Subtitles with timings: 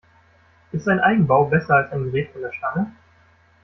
[0.71, 2.91] Ist ein Eigenbau besser als ein Gerät von der Stange?